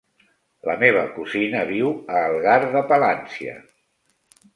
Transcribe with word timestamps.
La 0.69 0.75
meva 0.83 1.01
cosina 1.17 1.61
viu 1.71 1.91
a 2.13 2.23
Algar 2.29 2.55
de 2.77 2.81
Palància. 2.93 3.55